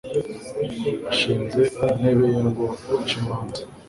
[1.11, 2.65] ashinze intebe ye ngo
[2.95, 3.61] ace imanza